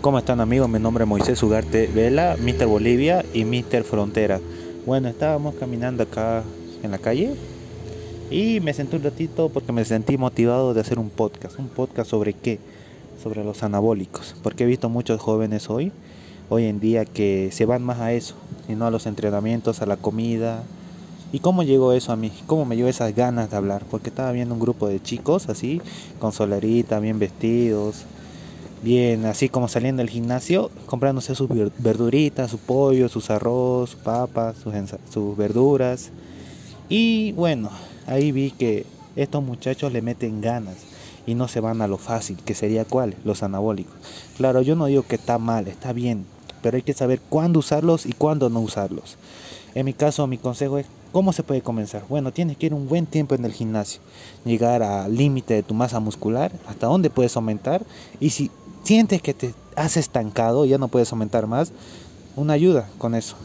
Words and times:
¿Cómo 0.00 0.18
están 0.18 0.40
amigos? 0.40 0.68
Mi 0.68 0.78
nombre 0.78 1.02
es 1.02 1.08
Moisés 1.08 1.42
Ugarte 1.42 1.88
Vela, 1.88 2.36
Mr. 2.40 2.66
Bolivia 2.66 3.24
y 3.34 3.44
Mr. 3.44 3.82
Frontera. 3.82 4.38
Bueno, 4.86 5.08
estábamos 5.08 5.56
caminando 5.56 6.04
acá 6.04 6.44
en 6.84 6.92
la 6.92 6.98
calle 6.98 7.34
y 8.30 8.60
me 8.60 8.72
senté 8.74 8.94
un 8.94 9.02
ratito 9.02 9.48
porque 9.48 9.72
me 9.72 9.84
sentí 9.84 10.16
motivado 10.16 10.72
de 10.72 10.82
hacer 10.82 11.00
un 11.00 11.10
podcast. 11.10 11.58
¿Un 11.58 11.68
podcast 11.68 12.08
sobre 12.10 12.32
qué? 12.32 12.60
Sobre 13.20 13.42
los 13.42 13.64
anabólicos. 13.64 14.36
Porque 14.44 14.62
he 14.62 14.66
visto 14.68 14.88
muchos 14.88 15.20
jóvenes 15.20 15.68
hoy, 15.68 15.90
hoy 16.48 16.66
en 16.66 16.78
día, 16.78 17.04
que 17.04 17.50
se 17.50 17.66
van 17.66 17.82
más 17.82 17.98
a 17.98 18.12
eso 18.12 18.36
y 18.68 18.76
no 18.76 18.86
a 18.86 18.92
los 18.92 19.04
entrenamientos, 19.04 19.82
a 19.82 19.86
la 19.86 19.96
comida. 19.96 20.62
¿Y 21.32 21.40
cómo 21.40 21.64
llegó 21.64 21.92
eso 21.92 22.12
a 22.12 22.16
mí? 22.16 22.30
¿Cómo 22.46 22.64
me 22.64 22.76
dio 22.76 22.86
esas 22.86 23.16
ganas 23.16 23.50
de 23.50 23.56
hablar? 23.56 23.82
Porque 23.90 24.10
estaba 24.10 24.30
viendo 24.30 24.54
un 24.54 24.60
grupo 24.60 24.86
de 24.86 25.02
chicos 25.02 25.48
así, 25.48 25.82
con 26.20 26.32
solerita, 26.32 27.00
bien 27.00 27.18
vestidos, 27.18 28.04
bien 28.82 29.26
así 29.26 29.48
como 29.48 29.68
saliendo 29.68 30.00
del 30.00 30.10
gimnasio, 30.10 30.70
comprándose 30.86 31.34
sus 31.34 31.48
verduritas, 31.78 32.50
su 32.50 32.58
pollo, 32.58 33.08
sus 33.08 33.30
arroz, 33.30 33.90
sus 33.90 34.00
papas, 34.00 34.56
sus, 35.10 35.36
verduras. 35.36 36.10
Y 36.88 37.32
bueno, 37.32 37.70
ahí 38.06 38.32
vi 38.32 38.50
que 38.50 38.86
estos 39.16 39.42
muchachos 39.42 39.92
le 39.92 40.02
meten 40.02 40.40
ganas 40.40 40.76
y 41.26 41.34
no 41.34 41.48
se 41.48 41.60
van 41.60 41.82
a 41.82 41.88
lo 41.88 41.98
fácil, 41.98 42.38
que 42.44 42.54
sería 42.54 42.84
cuál, 42.84 43.14
los 43.24 43.42
anabólicos. 43.42 43.94
Claro, 44.36 44.62
yo 44.62 44.76
no 44.76 44.86
digo 44.86 45.02
que 45.02 45.16
está 45.16 45.38
mal, 45.38 45.68
está 45.68 45.92
bien, 45.92 46.24
pero 46.62 46.76
hay 46.76 46.82
que 46.82 46.94
saber 46.94 47.20
cuándo 47.28 47.58
usarlos 47.58 48.06
y 48.06 48.12
cuándo 48.12 48.48
no 48.48 48.60
usarlos. 48.60 49.16
En 49.74 49.84
mi 49.84 49.92
caso, 49.92 50.26
mi 50.26 50.38
consejo 50.38 50.78
es, 50.78 50.86
¿cómo 51.12 51.32
se 51.32 51.42
puede 51.42 51.60
comenzar? 51.60 52.04
Bueno, 52.08 52.32
tienes 52.32 52.56
que 52.56 52.66
ir 52.66 52.74
un 52.74 52.88
buen 52.88 53.06
tiempo 53.06 53.34
en 53.34 53.44
el 53.44 53.52
gimnasio, 53.52 54.00
llegar 54.44 54.82
al 54.82 55.14
límite 55.14 55.54
de 55.54 55.62
tu 55.62 55.74
masa 55.74 56.00
muscular, 56.00 56.50
hasta 56.66 56.86
dónde 56.86 57.10
puedes 57.10 57.36
aumentar, 57.36 57.82
y 58.18 58.30
si 58.30 58.50
sientes 58.82 59.22
que 59.22 59.34
te 59.34 59.54
has 59.76 59.96
estancado, 59.96 60.64
ya 60.64 60.78
no 60.78 60.88
puedes 60.88 61.12
aumentar 61.12 61.46
más, 61.46 61.72
una 62.36 62.54
ayuda 62.54 62.88
con 62.98 63.14
eso. 63.14 63.36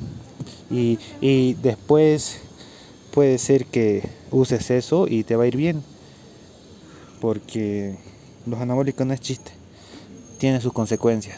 Y, 0.70 1.00
y 1.22 1.54
después 1.56 2.42
puede 3.12 3.38
ser 3.38 3.66
que 3.66 4.08
uses 4.32 4.72
eso 4.72 5.08
y 5.08 5.24
te 5.24 5.36
va 5.36 5.44
a 5.44 5.48
ir 5.48 5.56
bien. 5.56 5.84
Porque 7.22 7.96
los 8.46 8.60
anabólicos 8.60 9.06
no 9.06 9.14
es 9.14 9.22
chiste. 9.22 9.52
Tienen 10.40 10.62
sus 10.62 10.74
consecuencias. 10.74 11.38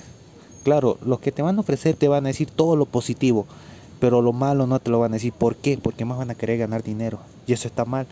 Claro, 0.63 0.97
los 1.05 1.19
que 1.19 1.31
te 1.31 1.43
van 1.43 1.57
a 1.57 1.61
ofrecer 1.61 1.95
te 1.95 2.07
van 2.07 2.25
a 2.25 2.29
decir 2.29 2.49
todo 2.49 2.75
lo 2.75 2.87
positivo, 2.87 3.45
pero 3.99 4.21
lo 4.21 4.33
malo 4.33 4.65
no 4.65 4.79
te 4.79 4.89
lo 4.89 4.99
van 4.99 5.11
a 5.11 5.17
decir. 5.17 5.31
¿Por 5.31 5.55
qué? 5.55 5.77
Porque 5.77 6.05
más 6.05 6.17
van 6.17 6.31
a 6.31 6.35
querer 6.35 6.57
ganar 6.57 6.81
dinero. 6.81 7.19
Y 7.45 7.53
eso 7.53 7.67
está 7.67 7.85
mal. 7.85 8.07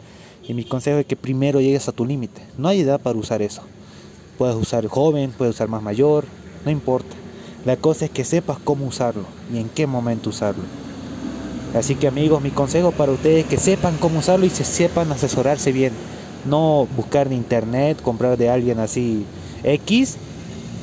Y 0.48 0.54
mi 0.54 0.66
consejo 0.66 1.00
es 1.00 1.06
que 1.06 1.16
primero 1.16 1.62
llegues 1.62 1.88
a 1.88 1.94
tu 1.94 2.06
límite. 2.06 2.42
No 2.58 2.68
hay 2.68 2.82
edad 2.82 3.02
para 3.02 3.18
usar 3.18 3.42
eso. 3.42 3.64
Puedes 4.38 4.56
usar 4.56 4.88
joven, 4.88 5.32
puedes 5.38 5.56
usar 5.56 5.68
más 5.68 5.82
mayor, 5.82 6.26
no 6.66 6.72
importa. 6.72 7.16
La 7.66 7.78
cosa 7.78 8.06
es 8.06 8.12
que 8.12 8.26
sepas 8.26 8.58
cómo 8.64 8.86
usarlo 8.86 9.26
y 9.54 9.58
en 9.58 9.70
qué 9.70 9.88
momento 9.88 10.30
usarlo. 10.30 10.64
Así 11.76 11.96
que 11.96 12.08
amigos, 12.08 12.42
mi 12.42 12.52
consejo 12.52 12.92
para 12.92 13.12
ustedes 13.12 13.46
es 13.46 13.50
que 13.50 13.58
sepan 13.58 13.98
cómo 14.00 14.20
usarlo 14.20 14.46
y 14.46 14.50
se 14.50 14.64
sepan 14.64 15.12
asesorarse 15.12 15.72
bien. 15.72 15.94
No 16.50 16.88
buscar 16.96 17.28
en 17.28 17.34
internet, 17.34 18.02
comprar 18.02 18.38
de 18.38 18.50
alguien 18.50 18.80
así 18.80 19.26
X 19.64 20.18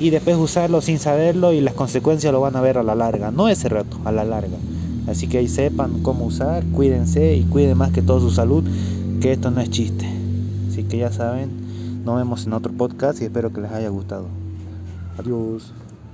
y 0.01 0.11
después 0.11 0.37
usarlo 0.37 0.81
sin 0.81 0.99
saberlo 0.99 1.53
y 1.53 1.61
las 1.61 1.75
consecuencias 1.75 2.33
lo 2.33 2.41
van 2.41 2.57
a 2.57 2.63
ver 2.63 2.79
a 2.79 2.83
la 2.83 2.95
larga, 2.95 3.31
no 3.31 3.49
ese 3.49 3.69
rato, 3.69 3.99
a 4.05 4.11
la 4.11 4.25
larga. 4.25 4.57
Así 5.07 5.27
que 5.27 5.39
ahí 5.39 5.49
sepan 5.49 6.03
cómo 6.03 6.25
usar, 6.25 6.65
cuídense 6.73 7.35
y 7.37 7.43
cuiden 7.45 7.77
más 7.77 7.93
que 7.93 8.01
todo 8.01 8.21
su 8.21 8.31
salud, 8.31 8.65
que 9.21 9.33
esto 9.33 9.51
no 9.51 9.61
es 9.61 9.69
chiste. 9.69 10.07
Así 10.71 10.85
que 10.85 10.99
ya 10.99 11.13
saben, 11.13 11.51
nos 12.05 12.17
vemos 12.17 12.47
en 12.47 12.53
otro 12.53 12.73
podcast 12.73 13.21
y 13.21 13.25
espero 13.25 13.53
que 13.53 13.61
les 13.61 13.73
haya 13.73 13.89
gustado. 13.89 14.29
Adiós. 15.19 15.73